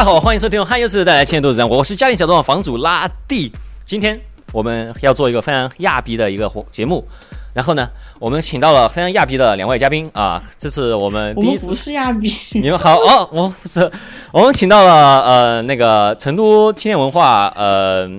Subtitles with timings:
[0.00, 3.52] 大家好，欢迎收听汉优斯带来《千度之战》，我是家庭小众房主拉蒂。
[3.84, 4.18] 今天
[4.50, 7.06] 我们要做一个非常亚逼的一个活节目，
[7.52, 7.86] 然后呢，
[8.18, 13.92] 我们请到了非常亚逼的两位嘉宾啊，这是我们第一次我们不，是亚逼，你们好哦，我不是，
[14.32, 18.10] 我们请到了呃那个成都青年文化呃。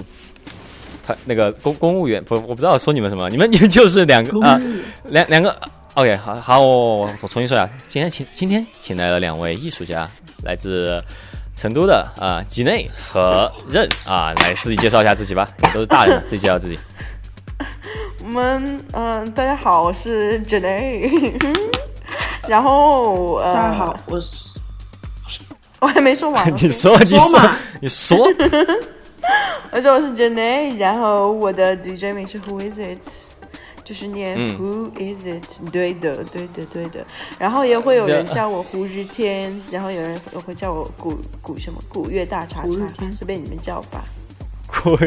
[1.03, 4.61] 他那个公公务员不，我不知道说你们什么，你们你们就是两个啊，
[5.05, 5.57] 两两个
[5.95, 10.07] ，OK，好好，我我我重新说一下，今天请今天请来了两位艺术家，
[10.43, 11.03] 来自
[11.61, 16.79] 成都的啊吉内和任啊，来自己介绍一下自己吧， 都是大人了，自己介绍自己。
[18.23, 21.39] 我们嗯、大家好，我是 Janae，
[22.49, 24.49] 然后呃，大家好，，我是。
[25.79, 27.19] 我还没说完 你说，你说
[27.79, 28.17] 你说，
[29.71, 32.97] 我说我是 Janae，然后我的 DJ 名是 Who Is It，
[33.91, 37.05] 就是念嗯 Who Is It，、对的，对的，对的。
[37.37, 44.05] 然后也会有人叫我胡日天，然后有人也会叫我古古什么古月大叉胡日天，叉随便你们叫吧。
[44.65, 44.97] 酷，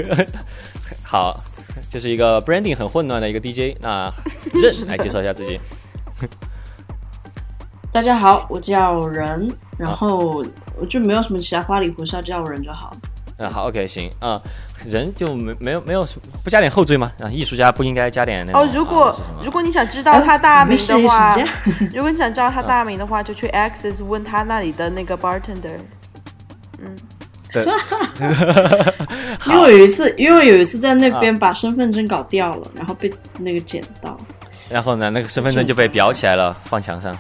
[1.02, 1.42] 好，
[1.88, 4.12] 这是一个 branding 很混乱的一个 DJ，那
[4.52, 5.58] 任 来介绍一下自己。
[7.90, 10.44] 大家好，我叫任，然后
[10.78, 12.94] 我就没有什么其他花里胡哨，叫我任就好。
[13.38, 14.40] 嗯，好，OK，行啊、
[14.86, 17.10] 人就没没有没有什么不加点后缀吗？
[17.20, 21.36] 啊，艺术家不应该加点那种哦，如果、 如果你想知道他大名的话
[21.92, 25.77] 如果你想知道他大名的话，就去 Access 问他那里的那个 bartender。
[26.80, 26.94] 嗯
[27.55, 27.64] 对，
[29.46, 34.16] 因为我有一次，因为有一次在那边把身份证搞掉了，然后被那个捡到，
[34.68, 37.16] 然后呢，那个身份证就被裱起来了，放墙上，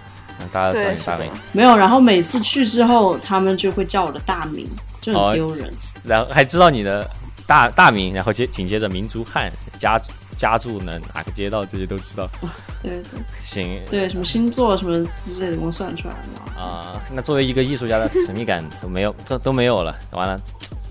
[0.50, 1.30] 大家都知道，你大名。
[1.52, 1.76] 没有。
[1.76, 4.68] 然后每次去之后，他们就会叫我的大名，
[5.04, 5.72] 就哦很丢人。
[6.04, 7.08] 然后还知道你的
[7.46, 10.00] 大大名，然后接紧接着民族汉家
[10.38, 12.28] 家住呢哪个街道这些都知道。
[12.82, 13.02] 对对
[13.42, 16.62] 行对，什么星座什么之类的，我算出来了。
[16.62, 19.96] 啊、那作为一个艺术家的神秘感都没有，都都没有了。
[20.12, 20.38] 完了，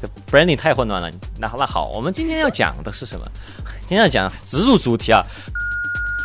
[0.01, 1.09] 这 branding 太混乱了。
[1.39, 3.25] 那那好，我们今天要讲的是什么？
[3.81, 5.21] 今天要讲直入主题啊。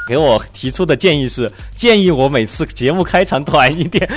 [0.08, 4.10] 给我提出的建议是，建议我每次节目开场短一点，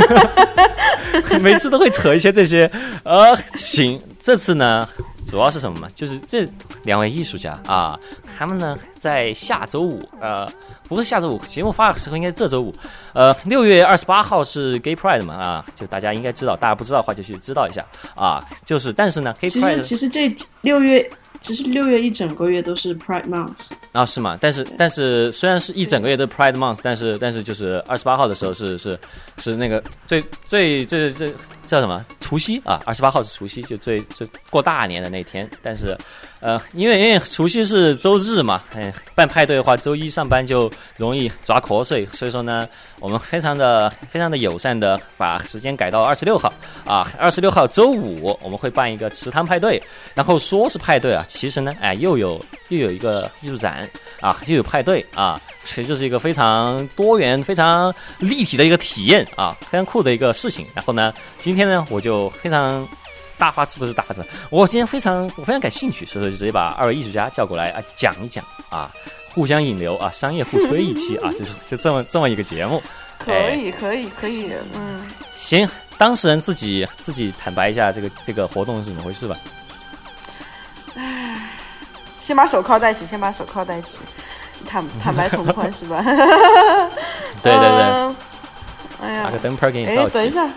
[1.40, 2.70] 每次都会扯一些这些。
[3.04, 4.86] 呃，行，这次呢，
[5.26, 5.88] 主要是什么嘛？
[5.94, 6.46] 就是这
[6.84, 7.98] 两位艺术家啊，
[8.36, 10.46] 他们呢在下周五，呃，
[10.88, 12.72] 不是下周五，节目发的时候应该是这周五，
[13.14, 17.84] 呃，六月二十八号是 Gay Pride 嘛啊，就大家应该知道，大家不知道的话就去知道一下
[18.14, 18.42] 啊。
[18.64, 21.10] 就是，但是呢，Gay 其实 Pride 其实这六月，
[21.42, 23.70] 其实六月一整个月都是 Pride Month。
[23.92, 24.36] 啊，是吗？
[24.40, 28.98] 但是但是虽然是一整个月都 Pride Month，但是但是就是二十八号的时候是是
[29.38, 31.34] 是那个最最最最
[31.70, 32.82] 叫什么除夕啊？
[32.84, 35.48] 二十八号是除夕，就最最过大年的那天。
[35.62, 35.96] 但是
[36.40, 46.52] 呃，因为因为除夕是周日嘛，哎，办派对的话，周一上班就容易抓瞌睡，所以说呢，我们非常的非常的友善的把时间改到二十六号
[46.84, 49.80] 啊，二十六号周五我们会办一个池塘派对，
[50.12, 53.88] 然后说是派对啊，其实呢，哎，又有又有一个艺术展
[54.20, 60.66] 啊，又有派对啊，其实就是一个非常多元、非常立体的一个体验啊，非常酷的一个事情。
[60.74, 62.86] 然后呢，今天呢，我就非常
[63.38, 68.90] 大发是不是大发慈悲，我今天非常我非常感兴趣，所以说就直接把二位艺术家叫过来啊，讲一讲啊，
[69.34, 72.82] 互相引流啊，商业互吹一期啊， 就是就这么这么一个节目。
[73.18, 74.98] 可哎以，可以，可以，嗯，
[75.34, 75.68] 行，
[75.98, 79.36] 当事人自己自己坦白一下这个这个活动是怎么回事吧。
[82.22, 83.98] 先把手铐戴起，先把手铐戴起，
[84.66, 86.02] 坦 坦白从宽是吧？
[87.42, 88.16] 对对对，嗯
[89.02, 90.14] 哎呀拿个，灯泡给你哎照，起。
[90.14, 90.48] 等一下，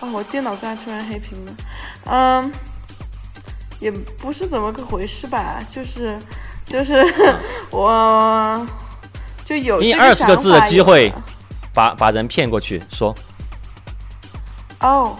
[0.00, 1.52] 啊，我电脑刚才突然黑屏了，
[2.06, 2.52] 嗯，
[3.78, 6.18] 也不是怎么个回事吧，就是
[6.66, 7.04] 就是
[7.70, 8.66] 我
[9.44, 11.12] 就有给你这个20个字的机会
[11.74, 13.14] 把把人骗过去，说。
[14.80, 15.14] 哦，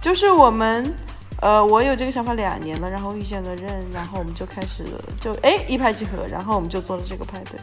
[0.00, 0.94] 就是我们，
[1.40, 4.84] 呃，我有这个想法两年了，然后遇见了任，然后我们就开始
[5.20, 7.58] 就哎一拍即合，然后我们就做了这个派对，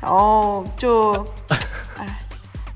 [0.00, 1.12] 然后就，
[2.00, 2.06] 哎，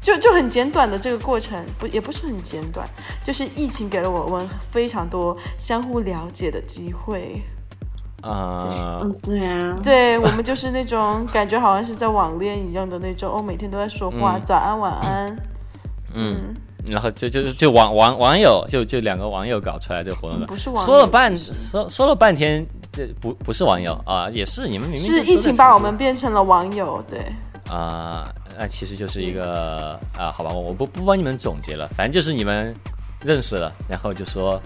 [0.07, 2.87] 就就很简短的这个过程，不也不是很简短，
[3.25, 7.43] 就是疫情给了我们非常多相互了解的机会，
[8.23, 15.37] 呃，嗯，对啊，对我们就是那种感觉好像是在网恋一样的那种，哦，每天都在说话，嗯早安晚安，
[16.15, 16.55] 嗯，
[16.87, 27.27] 然后就就就网网网友就就两个网友搞出来这个活动的，不是网友说了半说说了半天，这不不是网友啊，也是你们明明是疫情把我们变成了网友，对。
[27.69, 32.75] 啊，那其实就是一个啊，好吧，我我不不帮你们总结了，反正就是你们
[33.23, 34.61] 认识了，然后就说。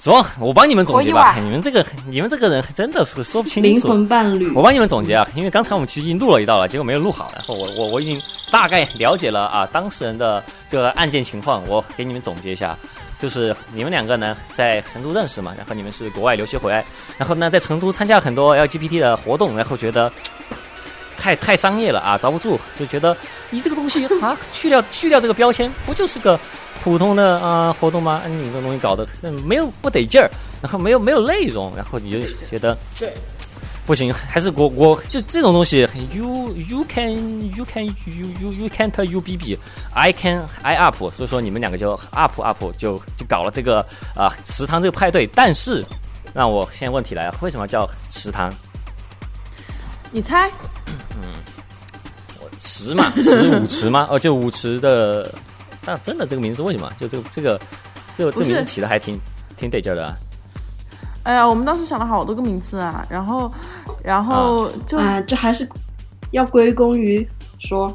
[0.00, 1.36] 走，我帮你们总结吧。
[1.40, 3.68] 你们这个，你们这个人真的是说不清楚。
[3.68, 4.62] 灵魂伴侣我。
[4.62, 8.16] 帮你们总结啊，因为刚才我们其实已经录了一道了，结果没有录好，然后我我我已经
[8.52, 12.78] 大概了解了啊当事人的这个案件情况，我给你们总结一下，
[13.18, 16.84] 就是你们两个呢在成都认识嘛，然后你们是国外留学回来，
[17.18, 20.10] 然后呢在成都参加很多 LGBT 的活动，然后觉得
[21.18, 23.16] 太太商业了啊，遭不住，就觉得
[23.50, 26.38] 你这个东西啊去掉去掉这个标签，不就是个
[26.82, 28.22] 普通的啊活动吗？
[28.26, 29.06] 你这东西搞得
[29.44, 30.30] 没有不得劲儿，
[30.62, 33.12] 然后没有没有内容，然后你就觉得对。
[33.84, 37.10] 不行，还是我我就这种东西，you you can
[37.56, 39.58] you can you you you can't you b b
[39.94, 43.80] I can I up，所以说你们两个就 up up 就就搞了这个
[44.14, 45.26] 啊池塘这个派对。
[45.28, 45.82] 但是，
[46.34, 48.52] 让我现在问题来了，为什么叫池塘？
[50.10, 50.50] 你猜？
[50.86, 51.32] 嗯，
[52.60, 54.06] 池嘛， 池舞池吗？
[54.10, 55.32] 哦，就舞池的。
[55.86, 56.90] 那真的这个名字为什么？
[56.98, 57.60] 就这个这个
[58.14, 59.18] 这个这名字起的还挺
[59.56, 60.14] 挺得劲的啊。
[61.22, 63.52] 哎呀，我们当时想了好多个名字啊，然后，
[64.02, 65.68] 然后就啊，这还是
[66.30, 67.26] 要归功于
[67.58, 67.86] 说，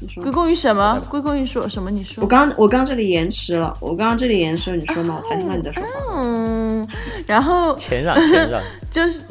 [0.00, 1.00] 你说归功于什么？
[1.08, 1.90] 归功于说什么？
[1.90, 5.16] 你说我刚我刚这里延迟了，我刚刚这里延迟了，你说嘛？
[5.20, 5.88] 我才听到你在说话。
[6.16, 6.88] 嗯，
[7.26, 8.60] 然后谦让谦让，
[8.90, 9.22] 就是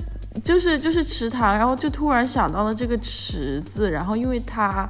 [0.42, 4.90] 就是就是池塘，然后就突然想到了这个池子，然后因为它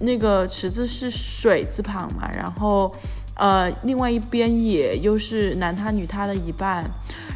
[0.00, 2.90] 那个池子是水字旁嘛，然后
[3.34, 6.88] 呃，另外一边也又是男他女他的一半。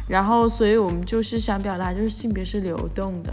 [0.05, 3.31] 然后，所以我们就是想表达，就是性别是流动的。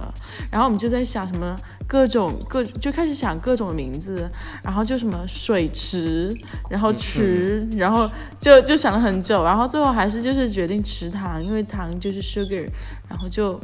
[0.52, 4.31] 然后我们就在想什么各种各，就开始想各种名字。
[4.62, 6.32] 然后就什么水池，
[6.70, 8.08] 然后池，然后
[8.38, 9.43] 就就想了很久。
[9.43, 12.70] 然后最后还是就是决定池塘，因为糖就是 sugar。
[13.08, 13.61] 然后就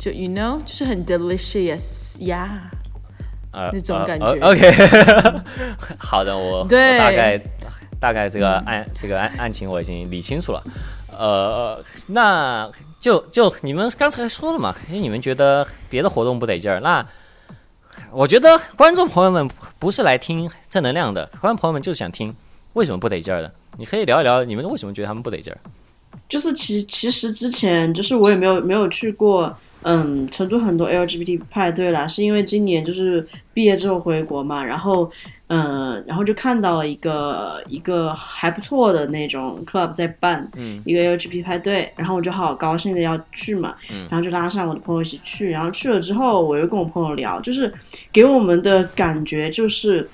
[0.00, 2.70] 就 you know，就是很 delicious 呀，
[3.52, 4.26] 那种感觉。
[4.40, 4.72] OK，
[6.00, 7.38] 好的，我对大概
[8.00, 10.64] 大概这个案这个案案情我已经理清楚了。
[11.18, 12.66] 呃，那
[12.98, 17.06] 就就你们刚才说了嘛，因为你们觉得别的活动不得劲儿，那
[18.10, 22.34] 我觉得观众朋友们不是来听正能量的，观众朋友们就是想听
[22.72, 23.52] 为什么不得劲儿的。
[23.76, 25.58] 你可以聊一聊你们为什么觉得他们不得劲儿。
[26.26, 35.10] 就是其其实之前就是我也没有没有去过，嗯，成都很多 LGBT 派对啦，是因为今年就是毕业之后回国嘛，然后。
[35.52, 47.72] 嗯，然后就看到了一个一个还不错的那种 club 在办，嗯，一个 LGBT 派对，然后我就好高兴的要去嘛，嗯，然后就拉上我的朋友一起去，然后去了之后，我又跟我朋友聊，就是
[48.12, 50.08] 给我们的感觉就是，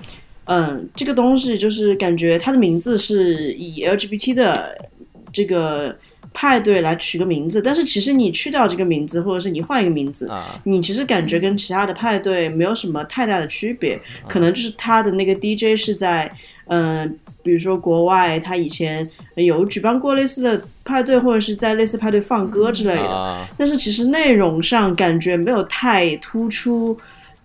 [0.45, 4.89] 嗯，这个东西就是感觉它的名字是以 LGBT 的
[5.35, 5.95] 这个。
[6.39, 10.31] 派对来取个名字，但是其实你去掉这个名字，或者是你换一个名字，
[10.65, 13.99] 你其实感觉跟其他的派对没有什么太大的区别，
[14.29, 16.31] 可能就是他的那个 DJ 是在，
[16.67, 26.95] 嗯，比如说国外，他以前有举办过类似的派对，或者是在类似派对放歌之类的，但是其实内容上感觉没有太突出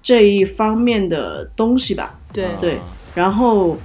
[0.04, 2.20] 这一方面的东西吧？
[2.34, 2.78] 对对，
[3.16, 3.78] 然后，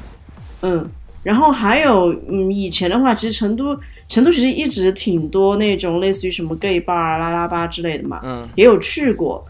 [0.62, 0.84] 嗯，
[1.26, 3.76] 然后还有，嗯，以前的话，其实成都。
[4.08, 9.44] 成都其实一直挺多那种类似于什么 gay bar 啊、拉拉吧之类的嘛，嗯，也有去过，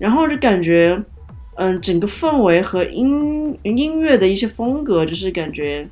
[0.00, 1.00] 然后就感觉，
[1.54, 5.86] 嗯，整个氛围和音音乐的一些风格，就是感觉，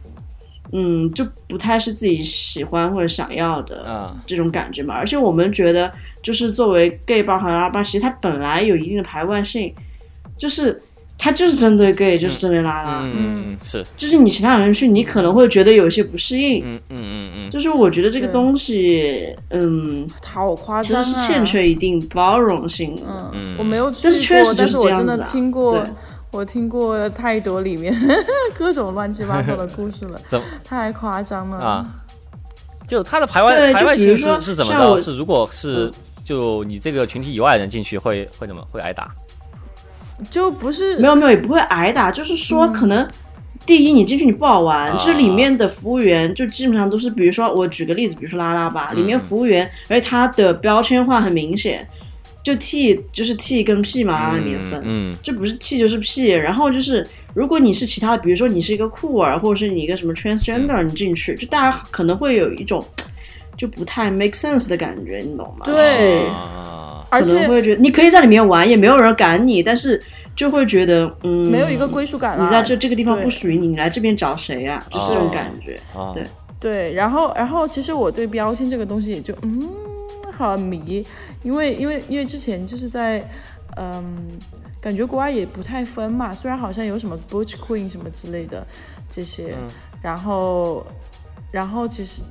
[0.72, 4.94] 嗯，就不太是自己喜欢或者想要的这种感觉嘛。
[4.94, 5.93] 而且我们觉得，
[6.24, 9.72] 就是作为 gay bar 和拉拉吧，其实它本来有一定的排外性，
[10.36, 10.82] 就是。
[11.22, 25.81] 他就是针对 gay，就是针对拉拉，嗯，是，就是你其他人去，你可能会觉得有些不适应，嗯嗯嗯嗯，就是我觉得这个东西，嗯，好夸张啊，其实是欠缺一定包容性，嗯嗯，我没有，但是确实就是这样子，听过，
[26.32, 27.96] 我听过太多里面
[28.58, 31.58] 各种乱七八糟的故事了， 怎太夸张了。
[31.58, 31.86] 啊？
[32.88, 34.98] 就他的排外排外形式是怎么着？
[34.98, 35.88] 是如果是
[36.24, 38.67] 就你这个群体以外的人进去会会怎么？
[38.72, 39.08] 会挨打？
[40.31, 43.06] 就不是没有没有也不会挨打，就是说可能
[43.64, 51.86] 第一你进去你不好玩，这里面的服务员就基本上都是，比如说我举个例子，比如说拉拉吧，里面服务员，而且他的标签化很明显，
[52.43, 62.84] 就 T 就是 T 跟 P 嘛，拉里面分，嗯，这不是 T 就是 P，然后就是如果你是其他的，比如说你是一个酷儿，或者是你一个什么 transgender，你进去，就大家可能会有一种
[63.56, 65.67] 就不太 make sense 的感觉，你懂吗？
[65.67, 66.22] 对。
[67.20, 70.02] 可能会觉得你可以在里面玩，也没有人赶你，但是
[70.34, 72.42] 就会觉得嗯，没有一个归属感。
[72.42, 74.84] 你在这这个地方不属于你，你来这边找谁呀？
[74.90, 75.78] 就是这种感觉。
[76.14, 76.24] 对
[76.58, 79.69] 对，然后然后其实我对标签这个东西也就嗯
[80.32, 81.04] 好迷，
[81.42, 83.22] 因为因为因为之前就是在
[83.76, 84.28] 嗯
[84.81, 88.66] 感觉国外也不太分嘛，虽然好像有什么 Butch Queen 什么之类的
[89.10, 89.54] 这些，
[90.00, 90.86] 然后
[91.50, 92.22] 然后其实。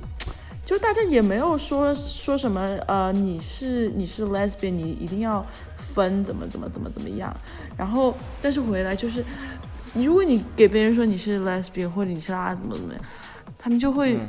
[0.72, 5.44] 就大家也没有说说什么，呃，你是你是 lesbian，你一定要
[5.76, 7.30] 分怎么怎么怎么怎么样。
[7.76, 9.22] 然后，但是回来就是，
[9.92, 13.02] 你如果你给别人说你是 lesbian 或者你是拉怎么怎么样，
[13.58, 14.20] 他们就会、嗯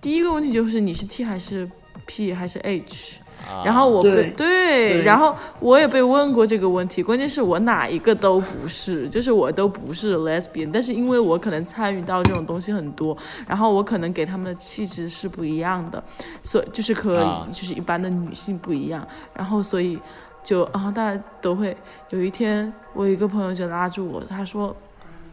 [0.00, 1.70] 第一个问题就是你是 T 还是
[2.06, 3.14] P 还是 H。
[3.48, 3.62] 啊。
[3.64, 5.02] 然后我被对对对。
[5.02, 16.02] 然后我也被问过这个问题，关键是我哪一个都不是，就是我都不是 lesbian，但是因为我可能参与到这种东西很多，然后我可能给他们的气质是不一样的，
[16.42, 17.46] 所以就是和啊。
[17.52, 19.98] 就是一般的女性不一样，然后所以
[20.42, 21.76] 就啊大家都会
[22.10, 24.74] 有一天我一个朋友就拉住我，他说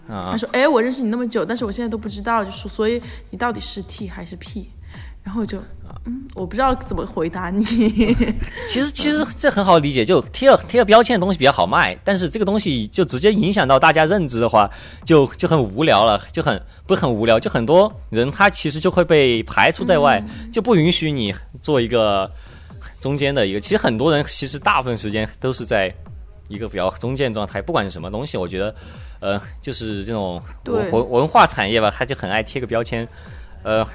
[0.07, 0.29] 啊。
[0.31, 3.01] 他说哎我认识你那么久，但是我现在都不知道，就是所以
[3.31, 4.69] 你到底是 T 还是 P？
[5.23, 5.59] 然后我就
[6.05, 7.63] 嗯我不知道怎么回答你。
[8.67, 14.69] 其实其实这很好理解，就贴了贴了标签的东西比较好卖，但是这个东西就直接影响到大家认知的话，
[15.05, 22.29] 就就很无聊了，就很不是很无聊，就很多人他其实就会被排除在外，就不允许你做一个
[22.99, 23.59] 中间的一个。
[23.59, 25.93] 其实很多人其实大部分时间都是在
[26.47, 28.73] 一个比较中间状态，不管是什么东西，我觉得
[29.19, 33.07] 呃就是这种文文文化产业吧，他就很爱贴个标签，
[33.61, 33.87] 呃。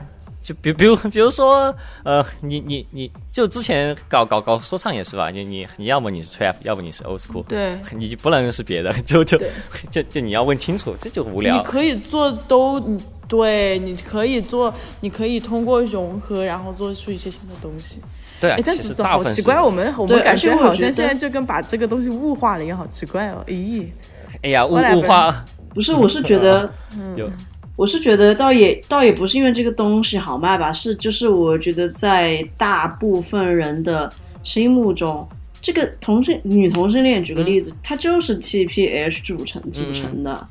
[0.46, 1.74] 就比比如 比如说，
[2.04, 5.28] 呃，你你你就之前搞搞搞说唱也是吧？
[5.28, 9.36] 你你你要么你是 trap，要么你是 old school，对，你就不能是别的，就就
[9.90, 11.64] 就就你要问清楚，这就无聊你。
[11.64, 12.80] 可以做都，
[13.26, 18.00] 对，你可以做，你可以通过融合，然后做出一些新的东西。
[18.40, 23.42] 对啊哎，，但其实是大部分好奇怪，我们我们感觉觉好像现在就跟把这个东西物化了一样，好奇怪哦。
[23.48, 23.86] 咦，
[24.42, 26.70] 哎呀，物物化不是，我是觉得，
[27.16, 27.28] 有
[27.76, 34.10] 我是觉得倒也倒也不是因为这个东西好卖吧，是就是我觉得在大部分人的
[34.42, 35.28] 心目中，
[35.60, 40.46] 这个同性女同性恋，举个例子，它就是 TPH 组成组成的，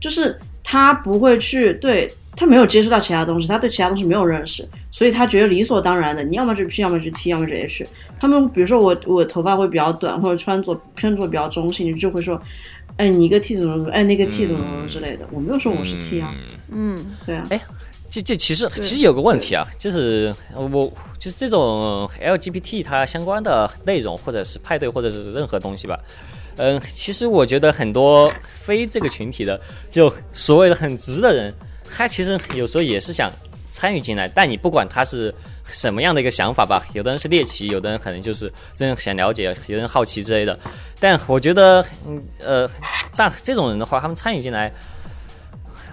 [0.00, 7.86] 就是他不会去对他没有接触到其他东西，他对其他东西没有认识，所以他觉得理所当然的，你要么就是 P，要么就 T，要么就 H。
[8.20, 12.40] 他们比如说我我头发会比较短，或者穿着穿着比较中性，就会说，
[12.96, 15.26] 哎，你一个 T 怎么怎么，哎，那个 T 怎么怎么之类的。
[15.32, 16.34] 我没有说我是 T 啊，
[16.70, 17.60] 嗯，对啊，哎
[18.10, 25.98] 这这其实其实有个问题啊，就是呃我就是这种 LGBT 它相关的内容，或者是派对，或者是任何东西吧。
[26.56, 29.58] 嗯，其实我觉得很多非这个群体的，
[29.90, 31.54] 就所谓的很直的人，
[31.90, 33.32] 他其实有时候也是想
[33.72, 35.34] 参与进来，但你不管他是
[35.72, 40.56] 什么样的一个想法吧，有的人是猎奇，有的人可能就是真的想了解，有人好奇之类的。
[41.00, 42.70] 但我觉得，嗯呃，
[43.16, 44.70] 但这种人的话，他们参与进来，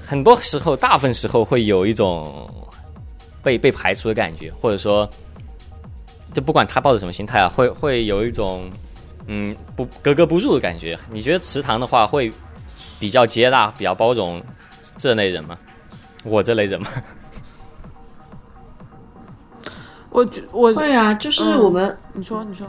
[0.06, 2.48] 很多时候，大部分时候会有一种
[3.42, 5.10] 被被排除的感觉，或者说，
[6.34, 8.70] 就不管他抱着什么心态啊，会会有一种
[9.28, 11.00] 嗯不格格不入的感觉。
[11.10, 12.32] 你觉得祠堂的话会
[13.00, 14.44] 比较接纳、比较包容
[14.98, 15.58] 这类人吗？
[16.26, 16.92] 我这类人吗？
[20.12, 22.68] 我觉我会啊，就是嗯我们、你说你说，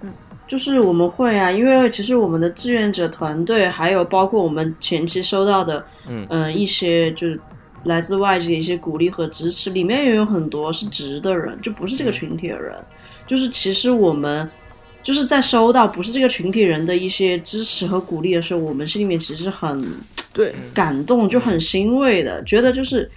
[0.00, 0.12] 嗯。
[0.46, 6.26] 就是我们会啊，因为其实我们的志愿者团队，还有包括我们前期收到的，嗯。
[6.30, 7.38] 呃一些就是
[7.84, 12.74] 来自外界的一些鼓励和支持，里面也有很多是直的人，就不是这个群体的人。
[13.26, 14.50] 就是其实我们
[15.02, 19.86] 就是在收到不是这个群体人的一些支持和鼓励的时候，我们心里面其实很
[20.32, 23.10] 对，感动，就很欣慰的，觉得就是。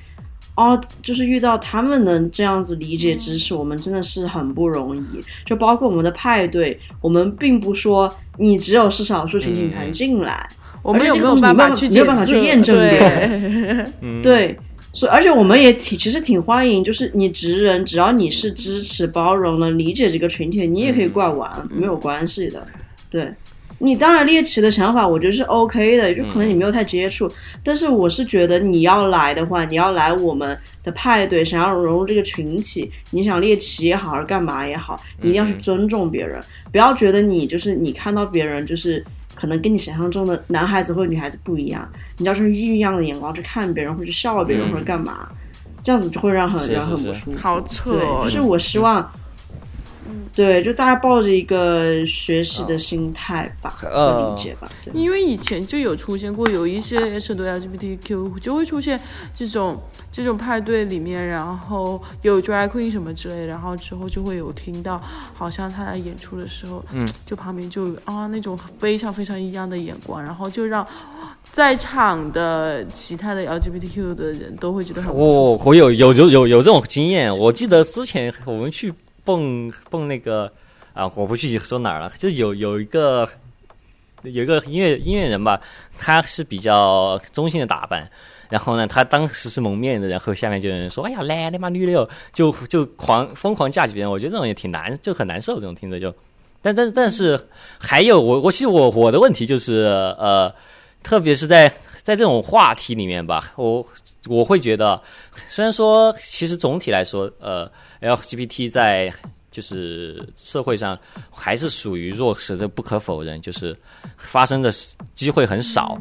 [0.58, 5.02] 哦，就是遇到他们能这样子理解支持我们，真的是很不容易。
[5.46, 10.50] 就包括我们的派对，我们并不说你只有是少数群体才能进来，
[10.82, 14.58] 我们有没有办法去没有办法去验证对， 嗯， 对，
[14.94, 22.66] 所以而且我们也挺其实挺欢迎，就是你直人，只要你是支持、包容能、理解这个群体，你也可以过来玩，没有关系的。
[23.10, 23.32] 对
[23.80, 27.32] 你当然猎奇的想法，我觉得是 OK 的，就可能你没有太接触，
[27.64, 36.42] 但是我是觉得你要来的话，你要来我们的派对，想要融入这个群体，你想猎奇也好，还是干嘛也好，你一定要去尊重别人，
[36.72, 39.04] 不要觉得你就是你看到别人就是。
[39.40, 44.72] 可能跟你想象中的男孩子或者女孩子不一样，你要用异样的眼光去看别人，或者笑别人，嗯。
[44.72, 45.30] 或者干嘛，
[45.84, 47.08] 这样子就会让很是让很是是。
[47.10, 47.38] 不舒服。
[47.38, 47.92] 好扯
[48.24, 49.08] 就是我希望，
[50.36, 54.70] 对，就大家抱着一个学习的心态吧，理解吧。
[54.84, 54.94] 对。
[54.94, 59.00] 因为以前就有出现过，有一些 H 对 LGBTQ 就会出现
[59.34, 65.02] 这种这种派对里面，然后有 drag queen 什么之类，然后之后就会有听到，
[65.34, 70.86] 好像他在演出的时候，嗯，就旁边就有啊那种非常非常异样的眼光，然后就让
[71.52, 78.94] 在场的其他的 LGBTQ 的人都会觉得很哦我我有有有有有这种经验，我记得之前我们去
[79.28, 80.50] 蹦蹦那个
[80.94, 83.28] 啊，我不具体说哪儿了，就有有一个
[84.24, 85.60] 有一个音乐音乐人吧，
[86.00, 88.10] 他是比较中性的打扮。
[88.50, 96.16] 然后呢，他当时是蒙面的，然后下面就有人说：“哎呀，来你妈绿六！”就就狂疯狂架起别人，我觉得这种也挺难，就很难受，这种听着就。
[96.62, 97.38] 但但但是
[97.78, 100.50] 还有我我其实我我的问题就是呃，
[101.04, 101.70] 特别是在
[102.08, 103.86] 在这种话题里面吧，我
[104.28, 105.04] 我会觉得，
[105.46, 109.14] 虽然说其实总体来说，呃，LGBT 在
[109.52, 110.98] 就是社会上
[111.30, 113.76] 还是属于弱势，这不可否认，就是
[114.16, 114.72] 发生的
[115.16, 116.00] 机会很少。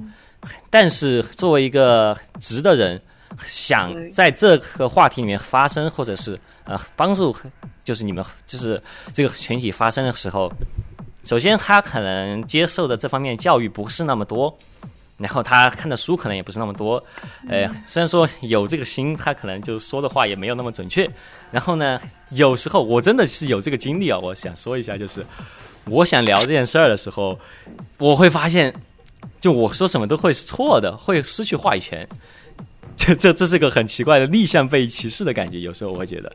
[0.71, 3.03] 但是作为一个直的人，
[3.45, 7.35] 想在这个话题里面发声，或者是呃帮助，
[7.83, 8.81] 就是你们就是
[9.13, 10.53] 这个群体发声的时候，
[11.25, 14.57] 首先他可能接受的这方面教育不是那么多，
[15.18, 17.02] 然后他看的书可能也不是那么多，
[17.49, 21.08] 呃，虽然说有这个心，他可能就说的话也没有那么准确。
[21.50, 25.25] 然后呢，有时候我真的是有这个经历啊，我想说一下，就是
[25.85, 27.38] 我想聊这件事儿的时候，
[27.99, 28.75] 我会发现，
[29.40, 32.06] 就我说什么都会是错的，会失去话语权。
[32.96, 36.32] 这这这是个很奇怪的逆向被歧视的感觉，有时候我会觉得，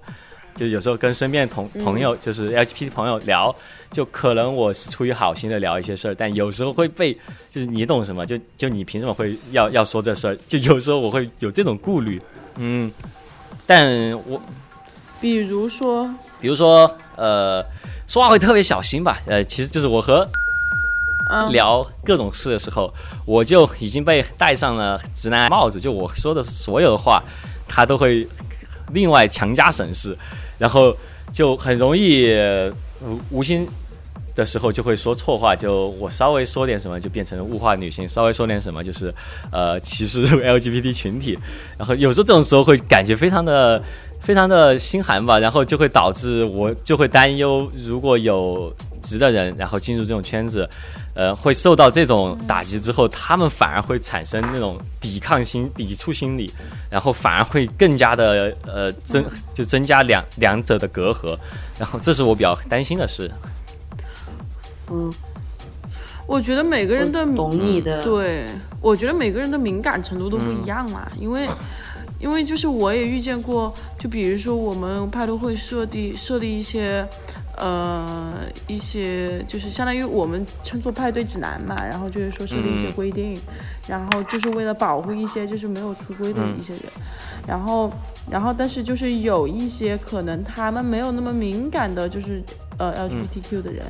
[0.62, 3.54] 就有时候跟身边同朋友，就是 LGBT 朋友聊，
[3.90, 7.12] 就可能我是出于好心的聊一些事儿，但有时候会被，
[7.50, 8.24] 就是你懂什么？
[8.24, 10.36] 就就你凭什么会要要说这事儿？
[10.48, 12.22] 就有时候我会有这种顾虑，
[12.58, 12.92] 嗯，
[13.66, 14.40] 但我
[15.20, 16.08] 比如说，
[16.40, 17.66] 比如说呃，
[18.06, 20.30] 说话会特别小心吧，呃，其实就是我和
[21.32, 22.94] 嗯，聊各种事的时候，
[23.26, 27.24] 我就已经被戴上了直男帽子，就我说的所有的话，
[27.68, 28.28] 他都会
[28.94, 30.16] 另外强加审视，
[30.62, 30.96] 然后
[31.34, 32.30] 就很容易
[33.32, 33.68] 无心
[34.36, 39.12] 的时候就会说错话，就我稍微说点什么就变成物化女性，稍微说点什么就是
[39.52, 41.38] 呃歧视 LGBT 群体，
[41.80, 43.82] 然后有时候这种时候会感觉非常的。
[44.22, 50.70] 非常的心寒吧，然后就会导致我就会担忧，如果有直的人，然后进入这种圈子，
[51.14, 56.52] 呃，会受到这种打击之后，他们反而会产生那种抵抗心、抵触心理，
[56.90, 61.38] 然后反而会更加的呃增就增加两两者的隔阂，
[61.78, 63.30] 然后这是我比较担心的事。
[64.90, 65.12] 嗯，
[66.28, 68.46] 我觉得每个人的懂你的，对，
[68.80, 71.48] 我觉得每个人的敏感程度都不一样嘛，因为。
[72.20, 77.04] 因为就是我也遇见过，就比如说我们派对会设立设立一些，
[77.58, 83.38] 呃，一些就是相当于我们称作派对指南嘛，然后就是说设立一些规定，
[83.88, 86.84] 然后就是为了保护一些就是没有出柜的一些人，
[87.48, 87.92] 然后
[88.30, 92.42] 然后但是就是有一些可能他们没有那么敏感的，就是
[92.78, 93.86] 呃 LGBTQ 的人，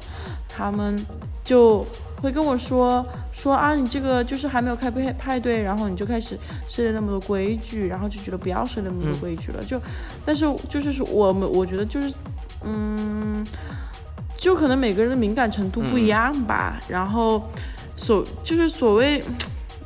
[0.50, 0.97] 他们
[1.43, 1.86] 就
[2.21, 3.06] 会跟我说。
[3.34, 9.63] 说啊，你这个就是还没有开派派对，然后你就开始设立那么多规矩，然后就觉得不要设那么多规矩了。
[9.63, 9.82] 就，
[10.24, 12.13] 但是就是说我们我觉得就是，
[12.63, 13.45] 嗯，
[14.38, 16.80] 就可能每个人的敏感程度不一样吧。
[16.88, 17.50] 然后
[17.95, 19.24] 所就是所谓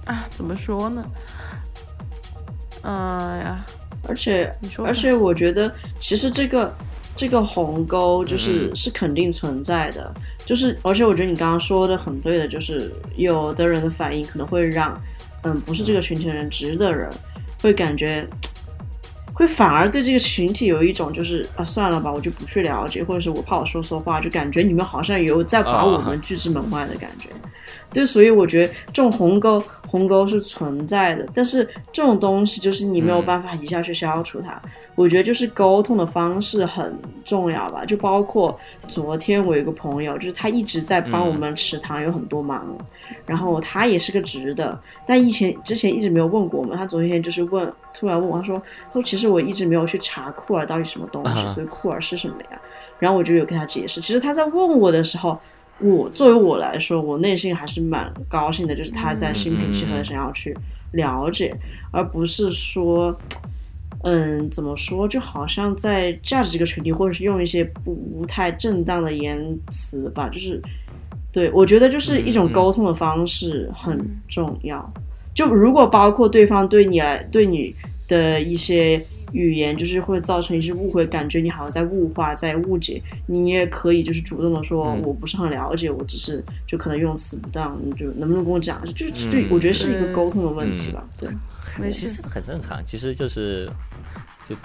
[0.06, 1.04] 啊，怎么说呢？
[2.84, 2.92] 哎
[3.44, 3.66] 呀，
[4.08, 6.72] 而且你说，而且我觉得其实这个
[7.16, 10.14] 这个鸿沟就是是肯定存在的。
[10.46, 15.02] 就是，而且我觉得你刚刚说的很对的，就是有的人的反应可能会让，
[15.42, 17.10] 嗯，不是这个群体的人直的人，
[17.64, 18.24] 会感觉，
[19.36, 27.28] 会反而对这个群体有一种就是啊，算了吧，我就不去了解，或者是我怕我说错话，就感觉你们好像有在把我们拒之门外的感觉。
[27.92, 29.62] 对，所以我觉得这种鸿沟，
[29.96, 34.62] 鸿沟是存在的，但是这种东西就是你没有办法一下去消除它。
[34.96, 42.66] 我觉得就是沟通的方式很重要吧，就包括昨天我有一个朋友，就是他一直在帮我们池塘有很多忙，
[43.26, 52.62] 然后他也是个直的，但以前之前一直没有问过我们，他昨天就是问，突然问我，他说，他说其实我一直没有去查库尔到底什么东西，所以库尔是什么呀？
[52.98, 55.38] 然后我就有跟他解释，其实他在问我的时候，
[55.80, 60.56] 我作为我来说，我内心还是蛮高兴的，就是他在心平气和的想要去
[60.92, 61.56] 了解，
[61.92, 63.16] 而不是说。
[64.08, 65.08] 嗯，怎么说？
[65.08, 70.62] 就好像在价值这个群体，或者是用一些不太正当的言辞吧，就是，
[71.32, 74.94] 对我觉得就是一种沟通的方式很重要。
[75.34, 77.74] 就如果包括对方对你来对你
[78.08, 79.04] 的一些
[79.36, 88.82] 语言，就是会造成一些误会，感觉你好像在物化、在误解，你也可以就是主动的说，我不是很了解，我只是就可能用词不当，你就能不能跟我讲？
[88.94, 91.30] 就就，我觉得是一个沟通的问题吧，对。
[91.92, 93.70] 其实很正常，其实就是
[94.46, 94.56] 就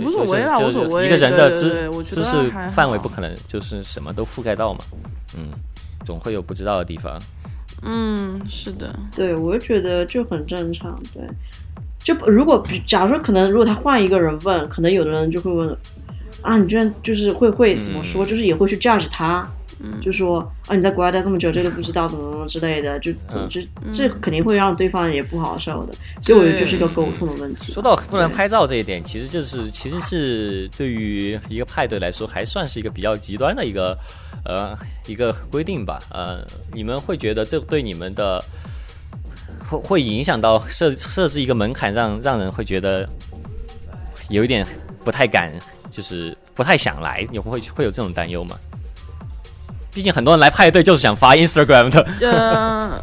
[0.00, 1.06] 无所谓啦，无所谓。
[1.06, 4.80] 一个人的知知识范围不可能就是什么都覆盖到嘛，
[5.36, 5.50] 嗯，
[6.06, 7.20] 总会有不知道的地方。
[7.82, 10.98] 嗯，是的，对，我就觉得就很正常。
[11.12, 11.22] 对，
[12.02, 15.76] 就如果假如说可能，如果他换一个人问，可能有的人就会问
[16.42, 19.48] 啊，你居然就是会会怎么说，就是也会去 judge 他。
[20.02, 27.72] 就说啊，你在国外待这么久，这个不知道怎么怎么之类的，就总之这肯定会让对方也不好受的，所以我觉得就是一个沟通的问题。
[27.72, 33.96] 说到不能拍照这一点，其实就是其实是对于一个派对来说，还算是一个比较极端的一个
[34.44, 35.98] 呃一个规定吧。
[36.10, 38.44] 呃，你们会觉得这对你们的
[39.70, 43.08] 会会影响到设设置一个门槛，让让人会觉得
[44.28, 44.66] 有一点
[45.04, 45.52] 不太敢，
[45.90, 48.56] 就是不太想来，你会会有这种担忧吗？
[49.92, 53.02] 毕竟很多人来派对就是想发 Instagram 的，呃，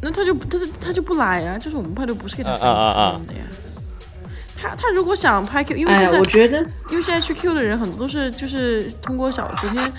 [0.00, 3.40] 那他就他就他就不来呀、就是我们派对不是给他啊啊啊啊分的呀。
[4.58, 9.92] 他他如果想拍 Q，因为哎现，在我觉得因为现在去 Q 的人很多都是就是通过小昨天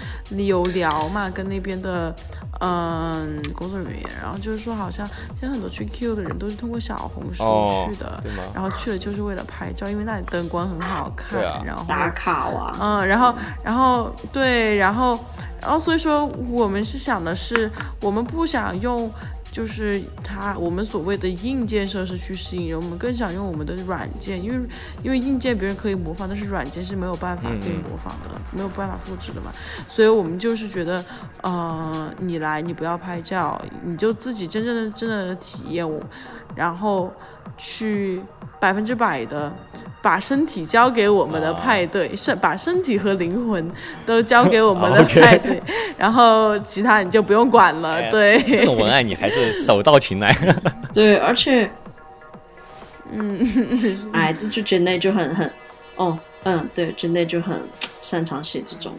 [0.47, 2.15] 有聊嘛，跟那边的
[2.59, 5.05] 嗯工作人员，然后就是说好像
[5.39, 8.43] 现在很多去 Q 的人都是通过小红书哦去的，对吗？
[8.53, 15.19] 然后去了就是为了拍照，因为那里灯光很好看，啊然后打卡哇，嗯，然后，然后对，然后，
[15.61, 17.69] 然后，所以说我们是想的是，
[18.01, 19.11] 我们不想用，
[19.51, 24.67] 就是它我们所谓的硬件设施去吸引人，我们更想用我们的软件，因为
[25.03, 29.51] 因为硬件别人可以模仿，但是软件是没有办法可以嗯嗯模仿的，没有办法复制的嘛，
[29.89, 31.03] 所以我们就是觉得，
[31.41, 36.01] 呃，你来你不要拍照，你就自己真正的真的体验我，
[36.55, 37.11] 然后
[37.57, 38.21] 去
[38.59, 39.51] 百分之百的。
[40.07, 43.69] 把身体交给我们的派对，是、把身体和灵魂
[44.05, 45.61] 都交给我们的派对，
[45.97, 47.95] 然后其他你就不用管了。
[47.95, 50.33] 哎对，这种文案你还是手到擒来。
[50.95, 51.69] 对，而且
[53.11, 53.45] 嗯，
[54.13, 55.51] 哎，这就真的就很很，
[55.97, 57.59] 哦，嗯，对，真的就很
[58.01, 58.93] 擅长写这种，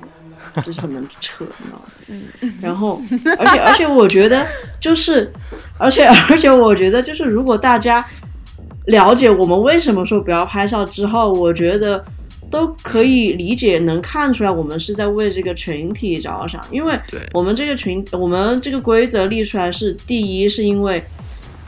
[0.62, 2.52] 就是很能扯，你知道吗？
[2.60, 3.00] 然后，
[3.38, 4.46] 而且而且我觉得
[4.78, 5.32] 就是，
[5.78, 8.04] 而且而且我觉得就是，如果大家
[8.88, 12.02] 了解我们为什么说不要拍照之后，我觉得
[12.50, 16.98] 都可以理解，能看出来我们是在为这个群体着想，因为
[17.32, 21.02] 我们这个群，我们这个规则立出来是第一，是因为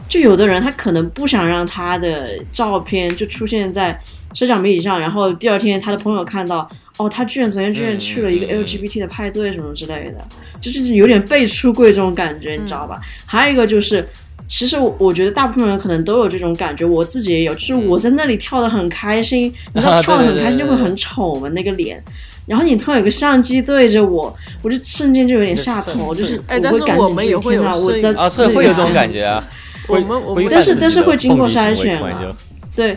[0.09, 4.01] 就有的人他可能不想让他的照片就出现在
[4.33, 10.27] 社交媒体上，然后第二天他的朋友看到，哦，他居然昨天居然去了一个 LGBT 的派对什么之类的，
[10.59, 12.99] 就是有点被出柜这种感觉，你知道吧？
[13.27, 14.09] 还有一个就是。
[14.51, 22.03] 其实我我觉得大部分人可能都有这种感觉，我自己也有，就是我在那里跳的很开心， 你知道啊跳的很开心就会很丑嘛那个脸，
[22.47, 29.49] 然后你突然有个相机对着我，我就瞬间就有点下头，是就是哎但是我会赶紧去我们也会有天哪我摄影在啊，对，会有这种感觉啊。
[29.87, 32.37] 我们我们但是但是会经过筛选嘛突然就
[32.77, 32.97] 对，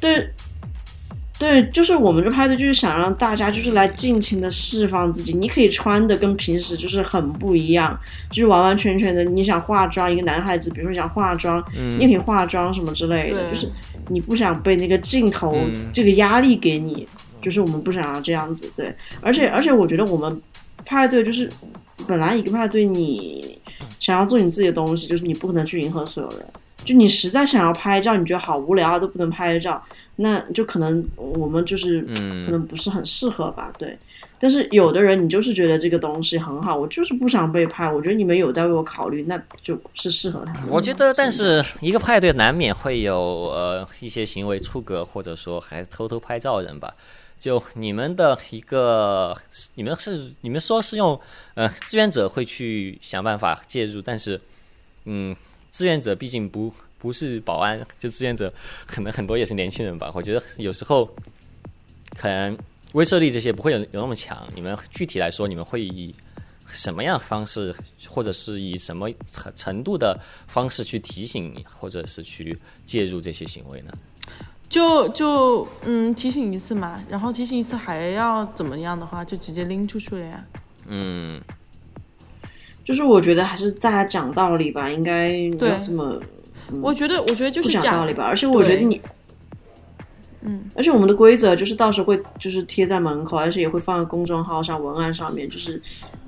[0.00, 0.28] 对，
[1.40, 7.98] 对，就是我们这派对就是想让大家就是来尽情的释放自己，你可以穿的跟平时就是很不一样，
[8.28, 13.66] 就是完完全全的你想化妆，一个男孩子，比如说想化妆，嗯你也可以化妆什么之类的，就是
[14.08, 17.08] 你不想被那个镜头嗯这个压力给你，
[17.40, 20.42] 就是我们不想要这样子，对，而且而且我觉得我们
[20.84, 21.50] 派对就是
[22.06, 23.58] 本来一个派对你
[23.98, 26.46] 想要做你自己的东西，就是你不可能去迎合所有人。
[26.82, 29.80] 就你实在想要拍照，你觉得好无聊啊，都不能拍照，
[30.22, 33.98] 那就可能我们就是可嗯，能不是很适合吧，对。
[34.38, 40.62] 但是有的人你就是觉得这个东西很好，我就是不想被拍，我觉得你们有在为我考虑，那就是适合他们。
[40.68, 43.18] 我觉得，但是一个派对难免会有
[43.50, 46.94] 呃一些行为出格，或者说还偷偷拍照的人吧。
[47.38, 49.36] 就你们的一个，
[49.74, 51.18] 你们是你们说是用
[51.54, 54.40] 呃志愿者会去想办法介入，但是
[55.04, 55.34] 嗯，
[55.70, 58.52] 志愿者毕竟不不是保安，就志愿者
[58.86, 60.12] 可能很多也是年轻人吧。
[60.14, 61.04] 我觉得有时候
[62.16, 62.56] 可能
[62.92, 64.46] 威慑力这些不会有有那么强。
[64.54, 66.14] 你们具体来说，你们会以
[66.66, 67.74] 什么样的方式，
[68.08, 73.92] 或者是以什么程程度的方式去提醒你，或者是去介入这些行为呢？
[74.68, 80.44] 就就嗯提醒一次嘛，然后提醒一次还要怎么样的话，就直接拎出去了呀。
[80.86, 81.40] 嗯，
[82.84, 86.20] 就是我觉得还是大家讲道理吧，应该没有这么
[86.82, 88.24] 我觉得我觉得就不是讲道理吧。
[88.24, 89.00] 而且我觉得你，
[90.42, 95.80] 嗯，而且我们的规则就是到时候会就是贴在门口，而且也会放在公众号上、文案上面，就是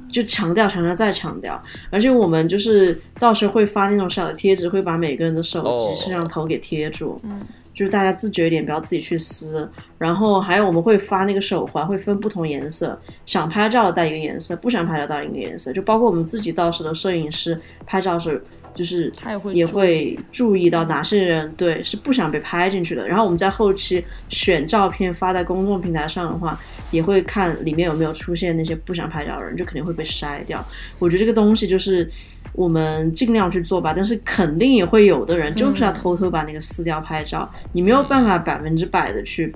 [0.09, 1.63] 就强调、强调再强调。
[1.91, 7.41] 而且我们就是到时候会发那种小的贴纸，会把每个人的手机、哦摄像头给贴住，嗯，
[7.73, 9.67] 就是大家自觉一点，不要自己去撕。
[9.97, 15.73] 然后还有我们会发那个手环，会分不同颜色，想拍照的带一个颜色，不想拍照带一个颜色。
[15.73, 18.43] 就包括我们自己到时的摄影师拍照时，
[18.75, 23.07] 就是他也会也会注意到哪些人对是不想被拍进去的。
[23.07, 26.59] 然后我们在后期选照片发在公众平台上的话，
[26.91, 30.65] 也会看里面有没有出现那些不想拍照的人，就肯定会被筛掉。
[30.99, 32.09] 我觉得这个东西就是
[32.55, 39.53] 我们尽量去做吧，但是肯定也会有的人就是要偷偷把那个撕掉拍照，你没有办法百分之百的去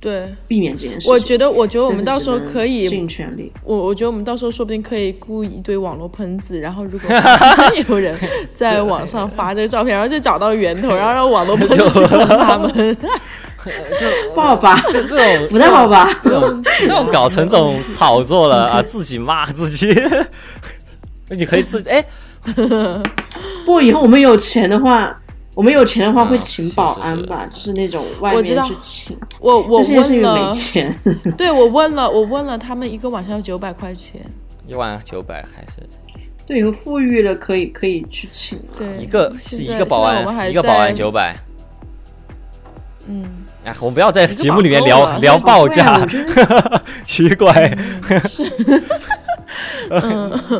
[0.00, 0.28] 对。
[0.46, 1.12] 避免这件事情。
[1.12, 3.52] 我觉得，我觉得我们到时候可以尽全力。
[3.64, 7.10] 我我觉得我们到时候说不定可以雇一堆网络喷子，然后如果
[7.88, 8.16] 有人
[8.54, 12.96] 在网上发这个照片，然后就找到源头， 然后让网络喷子去喷他们。
[14.00, 14.80] 就不好吧？
[14.90, 16.08] 这这种不太好吧？
[16.22, 19.94] 这种 这种搞成这种炒作了啊，自己骂自己，
[21.30, 22.02] 你可以自己哎，
[23.64, 25.14] 不过以后我们有钱的话，
[25.58, 29.18] 我们有钱的话会请是保是是安吧，就是那种外面去请。
[29.40, 30.96] 我我问了，钱，
[31.36, 34.20] 对我问了，我问了他们一个晚上要九百块钱，
[34.68, 35.82] 一万九百还是？
[36.46, 38.78] 对，有富裕的可以可以去请啊。
[38.78, 41.36] 对，一个是一个保安，一个保安九百。
[43.08, 43.24] 嗯，
[43.64, 46.06] 哎，我们不要在节目里面聊聊报价
[47.04, 47.76] 奇怪。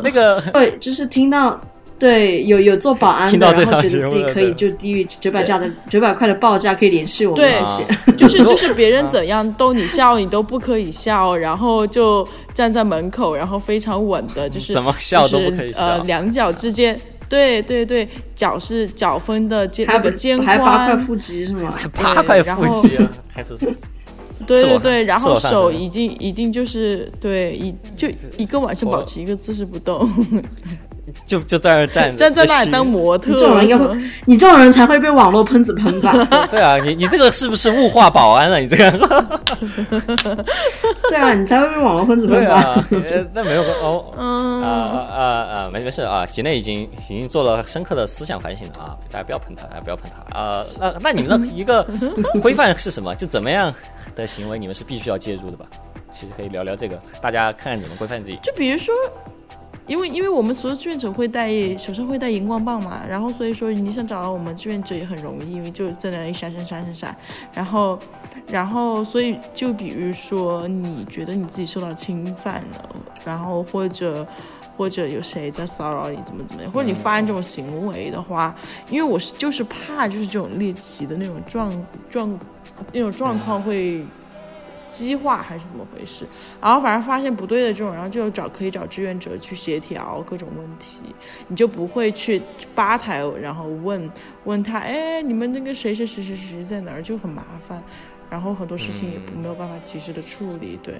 [0.03, 1.57] 那个对，就是听到
[1.99, 7.53] 对有有做保安的，听到这然后觉得自己可以就低于九百价的九百块的报价可以联系我们，对。
[7.53, 7.85] 谢谢。
[8.15, 15.85] 就是 就是别人怎样逗你笑，你都不可以笑，然后就站在门口，然后非常稳的，就是怎么笑都就是不可以笑。
[15.85, 21.73] 呃，两脚之间，对对对，脚是脚分的肩那个肩还八块宽，腹肌是吗？
[21.93, 23.55] 八块然后腹肌啊，还是
[24.47, 28.07] 对对对，然后手已经一定就是对一就
[28.37, 30.09] 一个晚上保持一个姿势不动，
[31.25, 36.13] 就就在那儿站着站在那里当模特，这种人应该会，你这种人才会被网络喷子喷吧？
[36.49, 38.59] 对啊，你你这个是不是物化保安了？
[38.59, 38.91] 你这个
[41.09, 42.85] 对啊，你才会被网络喷子喷吧？
[42.89, 44.05] 对啊，呃那没有个哦。
[44.17, 45.69] 嗯，啊啊啊！
[45.71, 48.97] 没没事啊，吉内已经已经做了深刻的思想反省了啊！
[49.11, 50.63] 大家不要喷他，大家不要喷他啊！
[50.79, 51.85] 那那你们的一个
[52.41, 53.15] 规范是什么？
[53.15, 53.73] 就怎么样
[54.15, 55.65] 的行为你们是必须要介入的吧？
[56.11, 58.37] 其实可以聊聊这个，大家看看怎么规范自己。
[58.43, 58.93] 就比如说，
[59.89, 67.17] 因为因为我们所有志愿者会带手上会带荧光棒嘛，然后所以说你想找到我们志愿者也很容易，因为就在那里闪闪闪闪闪，
[67.53, 67.99] 然后
[68.49, 74.25] 然后所以就比如说你觉得你自己受到侵犯了，然后或者。
[74.79, 78.55] 或者有谁在骚扰你，怎么怎么样，或者你发现这种行为的话，
[78.89, 82.39] 因为我是就是怕就是这种猎奇的那种状状
[82.93, 84.05] 那种状况会
[84.89, 86.25] 激化还是怎么回事？
[86.59, 91.15] 然后反正发现不对的这种，然后就找可以找志愿者去协调各种问题，
[91.47, 92.41] 你就不会去
[92.75, 94.11] 吧台，然后问
[94.43, 97.81] 问他，哎，你们那个谁谁谁谁谁在哪儿，就很麻烦，
[98.29, 100.95] 然后很多事情也不没有办法及时的处理，对。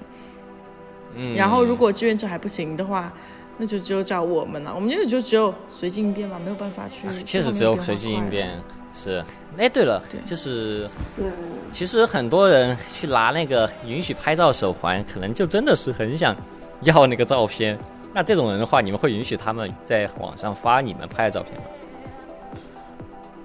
[1.16, 3.12] 嗯，然后如果志愿者还不行的话，
[3.58, 7.06] 那就只有找我们了，我们就就只有随机应变嘛，没有办法去。
[7.08, 8.58] 啊确实只有随机应变。
[8.92, 9.24] 是，
[9.56, 11.30] 哎，对了，对就是嗯，
[11.72, 16.34] 其实很多人去拿那个允许拍照手环，可能就真的是很想
[16.82, 17.78] 要那个照片。
[18.12, 21.64] 那这种人的话，你们会允许他们在网上发你们拍的照片吗？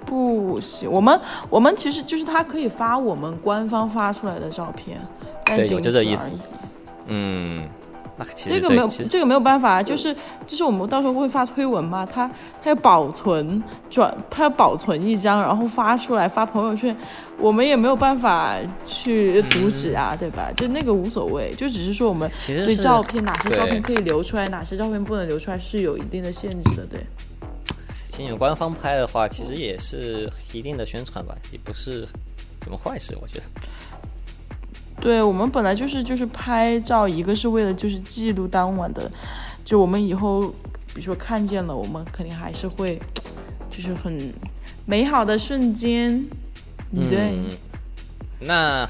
[0.06, 5.00] 不行，我们我们其实就是他可以发我们官方发出来的照片，
[5.46, 6.40] 但对就这意思此而已。
[7.08, 7.70] 嗯，
[8.18, 10.16] 那其实这个没有，这个没有办法，就是
[10.48, 12.28] 就是我们到时候会发推文嘛，他
[12.64, 16.96] 他要保存转，他要保存一张，然后发出来发朋友圈，
[17.38, 18.56] 我们也没有办法
[18.88, 20.50] 去阻止啊，对吧？
[20.56, 27.06] 就那个无所谓，就只是说我们对照片哪些照片可以留出来，哪些照片不能留出来是有一定的限制的，对。
[28.12, 32.08] 其实官方拍的话，其实也是一定的宣传吧，也不是
[32.64, 33.44] 什么坏事，我觉得。
[35.06, 39.08] 对我们本来就是就是拍照，一个是为了就是记录当晚的，
[39.64, 40.42] 就我们以后
[40.96, 43.00] 比如说看见了，我们肯定还是会
[43.70, 44.34] 就是很
[44.84, 46.26] 美好的瞬间，
[46.92, 47.38] 对。
[47.38, 47.48] 嗯，
[48.40, 48.90] 那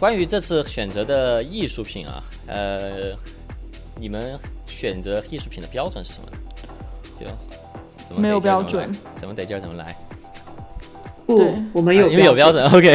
[0.00, 3.14] 关于这次选择的艺术品啊，呃，
[4.00, 6.36] 你们选择艺术品的标准是什么呢？
[8.10, 9.96] 就没有标准，怎么得劲儿怎么来。
[11.26, 12.94] 不对，我们有因为有标准，，OK。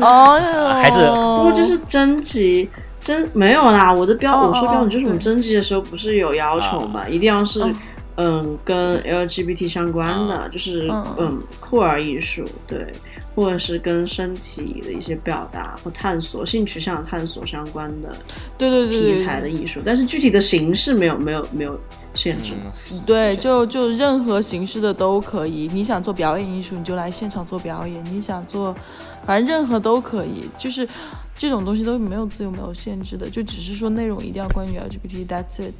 [0.00, 2.68] 哦哟，还是不过就是征集。
[3.00, 7.74] 征没有啦，我的标、哦我说标哦准就是我们征集的时候不是有要求嘛，一定要是嗯
[8.16, 11.04] 嗯跟 LGBT 相关的，就是嗯。
[11.18, 12.86] 嗯酷儿艺术对，
[13.34, 18.10] 或者是跟身体的一些表达或探索、性取向的探索相关的
[18.56, 21.76] 对对对对题材的艺术，但是具体的形式没有没有没有
[22.14, 22.54] 限制。
[22.90, 25.68] 嗯，对，就就任何形式的都可以。
[25.72, 28.74] 你想做表演艺术，你就来现场做表演；你想做，
[29.26, 30.48] 反正任何都可以。
[30.58, 30.88] 就是
[31.34, 35.74] 这种东西都没有自由、没有限制的，就只是说内容一定要关于 LGBT，that's it。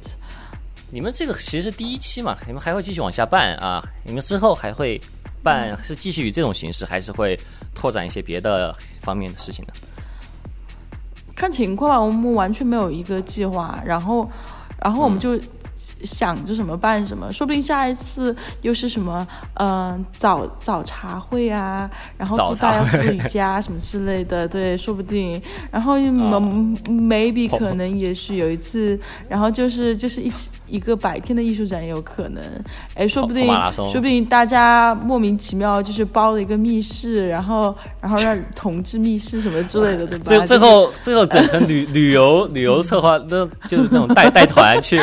[0.91, 3.83] 你们这个其实是第一期嘛，你们还会继续往下办啊？
[4.05, 5.01] 你们之后还会
[5.41, 7.35] 办，是继续以这种形式，还是会
[7.73, 9.73] 拓展一些别的方面的事情呢？
[11.35, 14.29] 看情况吧，我们完全没有一个计划，然后，
[14.79, 15.37] 然后我们就
[16.03, 32.43] 想着什么办什么，说不定下一次又是什么，嗯、早早茶会啊，然后早知道要茶会做瑜伽什么之类的，对，说不定，然后嗯 maybe 哦可能也是有一次，然后就是就是一起一个白天的艺术展也有可能。
[32.95, 40.23] 哎，说不定说不定大家莫名其妙就是包了一个密室，然后然后让同志密室什么之类的，对吧？
[40.25, 44.99] 最最后最后整成旅 旅游旅游策划，那就是那种带带团去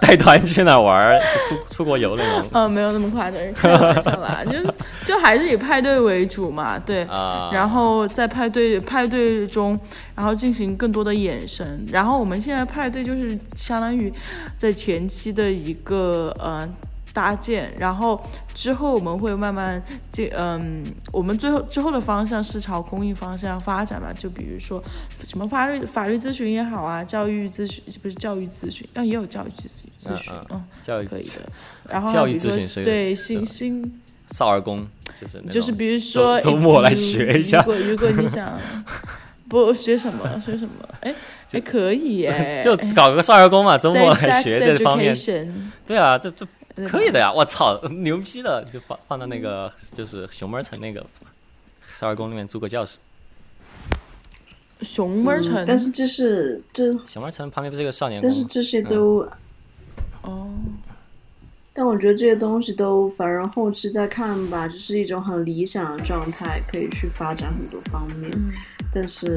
[0.00, 7.04] 带团去哪玩儿，去出出国游那种嗯， 没有那么夸张，开玩笑啦， 就就还是以派对为主嘛，对。
[7.04, 7.50] 啊。
[7.52, 9.78] 然后在派对派对中，
[10.16, 11.84] 然后进行更多的眼神。
[11.92, 14.12] 然后我们现在派对就是相当于
[14.56, 16.68] 在前期的一个呃
[17.12, 18.20] 搭建，然后
[18.54, 24.82] 之后我们会慢慢进，嗯，我们最后之后的方向是朝公益方向发展嘛，就比如说
[25.24, 31.42] 什么法律法律咨询也好啊，教育咨询不是教育咨询，但也有教育咨询咨询，嗯嗯，教育可以的。
[31.88, 34.00] 然后教育比如说咨询是对是新新
[34.32, 34.84] 少儿宫
[35.20, 37.58] 就是就是比如说周周末来学一下。
[37.58, 38.58] 如果如果你想
[39.54, 41.14] 不学什么 学什么，哎
[41.52, 45.16] 还可以耶， 就搞个少儿宫嘛，周末来学这方面。
[45.86, 46.44] 对啊，这这
[46.88, 47.32] 可以的呀！
[47.32, 48.64] 我操， 牛逼的！
[48.72, 51.06] 就放放到那个就是熊猫城那个
[51.88, 52.98] 少儿宫里面租个教室。
[54.82, 58.28] 熊猫城，嗯但是这是这，熊猫城旁边不是有个少年宫？
[58.28, 59.24] 但是这些都，
[60.22, 60.50] 哦，
[61.76, 68.30] 但我觉得这些东西都，反正后期再看吧，就是一种很理想的状态，可以去发展很多方面。
[68.32, 68.52] 嗯
[68.96, 69.36] 但是，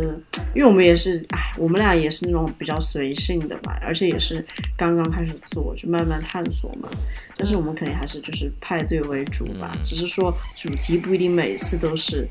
[0.54, 4.45] 因为我们也是，哎，我们俩也是那种比较随性的吧，而且也是
[4.78, 6.88] 刚刚开始做，就慢慢探索嘛。
[7.36, 12.28] 但是我们肯定还是就是派对为主吧，嗯只是说主题不一定每次都是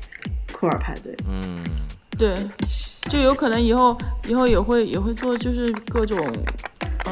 [0.53, 1.13] 酷儿派对。
[1.27, 1.61] 嗯，
[2.17, 2.33] 对，
[3.09, 3.97] 就有可能以后
[4.29, 6.17] 以后也会也会做，就是各种。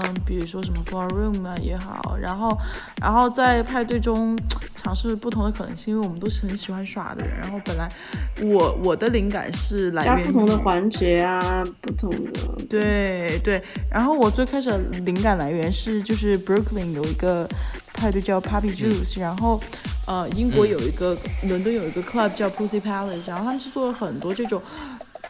[0.03, 2.57] 嗯，比如说什么 ballroom 啊也好，然后，
[3.01, 4.37] 然后在派对中
[4.75, 7.37] 尝试不同的可能性，因为我们都是很喜欢耍的人。
[7.41, 7.87] 然后本来
[8.43, 12.31] 我我的灵感是来源于加不同的环节啊，不同的
[12.69, 17.47] 对对，然后我最开始的灵感来源是就是 Brooklyn 有一个
[17.93, 19.59] 派对叫 Puppy Juice，、然后
[20.05, 24.61] 呃英国有一个、伦敦有一个 club 叫 Pussy Palace，然后他们是做了很多这种。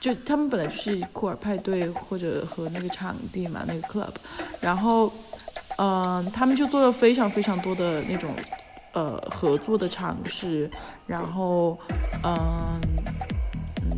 [0.05, 4.13] 就他们本来就是库尔派对或者和那个场地嘛，那个 club，
[4.61, 5.11] 然后，
[5.79, 8.29] 嗯、他们就做了非常非常多的那种，
[8.93, 10.69] 呃，合作的尝试，
[11.07, 11.75] 然后，
[12.23, 13.34] 嗯、嗯，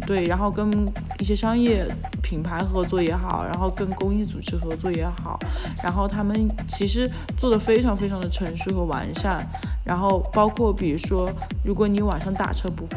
[0.07, 1.85] 对，然后跟一些商业
[2.23, 5.37] 品牌合作也好，然后跟公益组织合作也好，
[5.83, 9.45] 然后他们其实做的非常非常的成熟和完善，
[9.83, 11.29] 然后包括比如说，
[11.61, 12.87] 如果你晚上打车不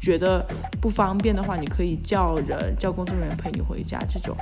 [0.00, 0.42] 觉得
[0.80, 4.34] 不方便的话，你可以叫人叫工作人员陪你回家，这种。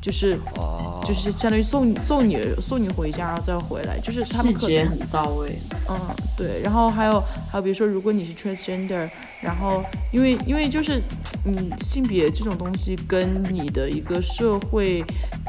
[0.00, 5.56] 就是哦，就是相当于送你送你送你回家，然后再回来，就是他细们可能节很到位。
[5.88, 5.96] 嗯，
[6.36, 9.08] 对，然后还有还有，比如说，如果你是 transgender，
[9.42, 11.02] 然后因为因为就是，
[11.44, 15.04] 嗯，性别这种东西跟你的一个社会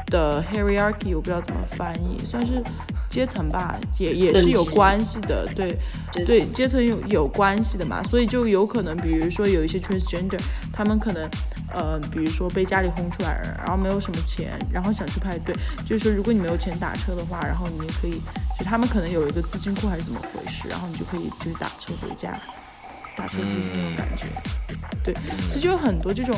[0.08, 2.62] 的 hierarchy，我不知道怎么翻译，算是
[3.08, 5.78] 阶层吧，也也是有关系的，对
[6.12, 10.40] 对对，阶层有有关系的嘛，所以就有可能，比如说有一些 transgender，
[10.72, 11.28] 他们可能。
[11.72, 18.20] 呃，比如说被家里轰出来了，然后没有什么钱，然后想去派对，就是说如果你没有钱打车的话，然后你也可以，
[18.56, 22.38] 就他们可能有一个资金库还是怎么回事，然后你就可以就是打车回家，
[23.16, 24.26] 打车机器那种感觉，
[25.02, 25.14] 对，
[25.48, 26.36] 所以就有很多这种，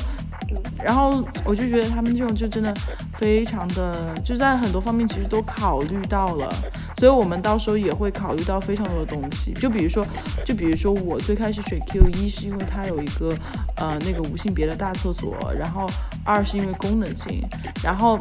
[0.83, 2.75] 然后我就觉得他们这种就真的
[3.15, 6.53] 非常的，就在很多方面其实都考虑到了，
[6.99, 10.07] 所以我们到时候也会考虑到非常多的东西，就比如说，
[10.45, 13.35] 就比如说我最开始选 Q 一是因为它有一个
[13.77, 15.89] 呃那个无性别的大厕所，然后
[16.25, 17.43] 二是因为功能性，
[17.83, 18.19] 然后。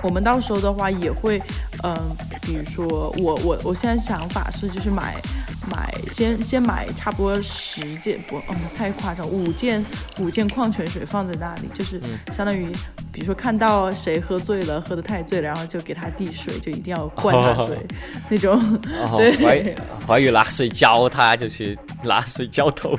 [0.00, 1.42] 我们到时候的话也会，
[1.82, 5.20] 嗯、比如说我我我现在想法是就是买
[5.68, 9.84] 买先先买差不多十件不嗯太夸张五件
[10.20, 12.00] 五件矿泉水放在那里，就是
[12.32, 12.72] 相当于
[13.12, 17.86] 比如说看到谁喝醉了喝的太醉了，然后就给他递水，就一定要灌他水、
[18.28, 18.58] 那种。
[19.06, 19.74] 哦， 对我还以
[20.06, 22.96] 我还以为拿水浇他，就去拿水浇头。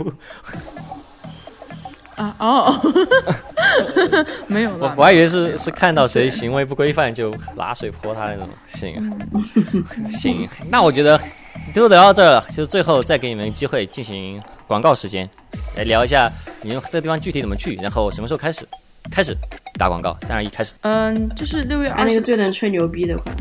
[2.16, 2.76] 啊哦，
[4.48, 8.50] 没有了，我我还以为是是看到谁行为不规范就拿水泼他那种。
[8.68, 8.94] 行
[10.12, 11.18] 行，那我觉得
[11.74, 15.30] 都聊到这儿了，就是最后再给你们机会进行广告时间，
[15.78, 18.68] 来聊一下你们这个地方具体怎么去，然后什么时候开始
[19.12, 19.36] 开始
[19.78, 20.18] 打广告。
[20.22, 20.74] 三二一，开始。
[20.82, 23.36] 嗯，就是六月二十按那个最能吹牛逼的款，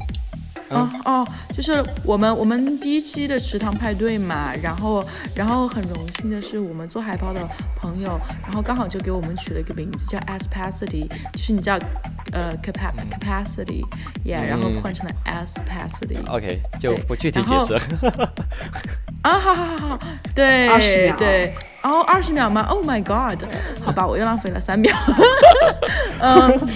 [0.71, 5.05] 哦哦，就是我们我们第一期的池塘派对嘛，然后
[5.35, 7.47] 然后很荣幸的是，我们做海报的
[7.77, 11.79] 朋友，然后刚好就给我们取了一个名字叫 Aspacity，就是你知道，
[12.33, 16.19] 呃，capa capacity，yeah，然后换成了 Aspacity。
[16.29, 17.73] OK，就不具体解释。
[17.73, 18.33] 了。
[19.23, 19.99] 啊，好好好好，
[20.35, 21.53] 对20秒对，
[21.89, 23.43] 哦哦，二十秒吗？Oh my god！
[23.82, 24.95] 好吧，我又浪费了三秒。
[26.20, 26.68] 嗯，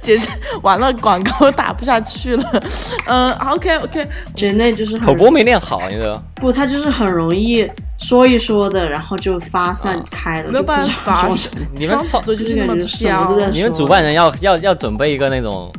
[0.00, 0.28] 解释
[0.62, 2.62] 完了，广告打不下去了。
[3.06, 6.20] 嗯，OK OK，姐内就是口播没练好，你知道？
[6.36, 11.28] 不，他就是很容易说一说的，然后就发散开了，没有办法。
[11.74, 13.36] 你们创就是那么飘。
[13.52, 15.72] 你们主办人要要要准备一个那种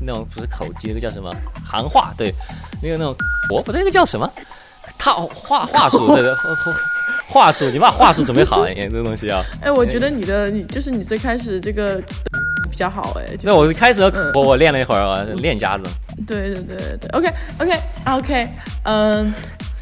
[0.00, 1.32] 那种不是口技，那个叫什么
[1.64, 2.12] 行话？
[2.16, 2.34] 对，
[2.82, 3.14] 那个那种
[3.52, 4.30] 我不对，那个叫什么？
[4.98, 6.30] 套话话术，对对，
[7.28, 9.44] 话术，你把话术准备好，你 这个东西要。
[9.60, 12.00] 哎，我觉得你的你就是你最开始这个
[12.70, 13.26] 比较好哎。
[13.42, 15.84] 那我开始嗯我我练了一会儿啊，练家子。
[16.26, 18.48] 对对对对对，OK OK OK，
[18.84, 19.34] 嗯，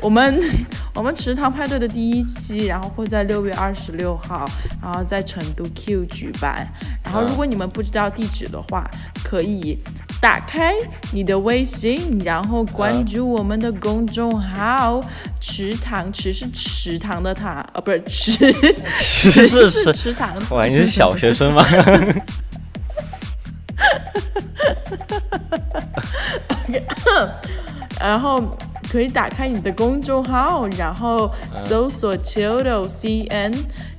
[0.03, 0.43] 我们
[0.95, 4.45] 我们池塘派对的第一期，然后会在六月二十六号，
[4.83, 6.69] 然后在成都 Q 举办。
[7.05, 8.91] 然后如果你们不知道地址的话，
[9.25, 9.79] 可以
[10.21, 10.75] 打开
[11.13, 15.01] 你的微信，然后关注我们的公众号
[15.41, 18.53] “池塘”，池是池塘的塘，呃，不是 池，
[18.93, 20.35] 池是是是，池塘。
[20.51, 21.65] 哇，你是小学生吗？
[28.03, 28.43] 然后
[28.91, 33.55] 可以打开你的公众号，然后搜索 Childo C N，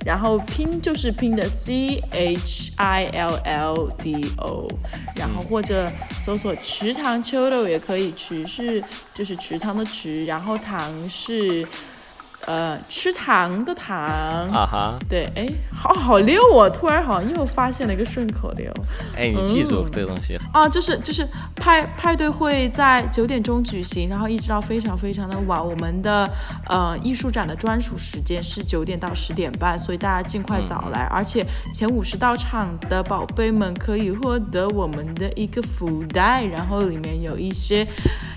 [0.05, 4.67] 然后拼就是拼的 C H I L L D O，
[5.15, 5.89] 然后或者
[6.23, 8.83] 搜索池塘 Childo 也可以，池是
[9.15, 11.65] 就是池塘的池，然后塘是
[12.45, 13.95] 呃吃糖的糖。
[13.97, 16.69] 啊哈，对，哎，好好溜哦！
[16.69, 18.71] 突然好像又发现了一个顺口溜。
[19.15, 20.37] 哎，你记住嗯这个东西。
[20.51, 25.63] 啊，就是就是派派对会在九点钟举行，然后一直到非常非常的晚。
[25.63, 26.29] 我们的
[26.67, 31.07] 呃艺术展的专属时间是九点到十点半，所以大家尽快早来。
[31.11, 37.87] 而且前五十到场的宝贝们可以获得我们的一个福袋，然后里面有一些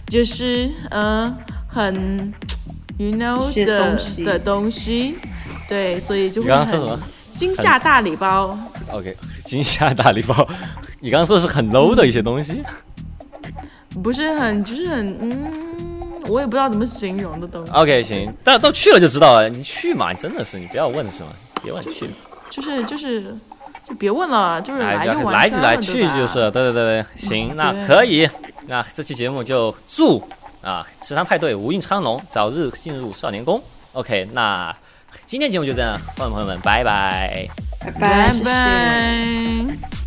[0.07, 1.37] 就是嗯、呃、
[1.69, 2.33] 很
[2.99, 5.14] you know 一些的东西的东西，
[5.68, 7.03] 对，所以就你会很刚刚说什么
[7.34, 8.59] 惊吓大礼包。
[8.90, 10.47] OK，惊吓大礼包。
[11.01, 12.62] 你刚刚说是很 low 的一些东西。
[14.03, 19.49] 不是很，就是很，嗯，我也不知道怎么形容的东西，OK，行，但都去了就知道了。
[19.49, 21.28] 你去嘛，真的是你不要问是吗？
[21.62, 22.11] 别问去，
[22.51, 23.34] 就是就是，
[23.88, 28.28] 就别问了，就是来就完来去就是，对对对对，行，那可以。
[28.66, 30.22] 那这期节目就祝
[30.67, 33.62] 啊池塘派对无印昌龙早日进入少年宫。
[33.93, 34.77] OK，那
[35.25, 37.49] 今天节目就这样，观众朋友们，拜拜。
[38.01, 38.33] 拜。
[38.45, 40.06] 拜。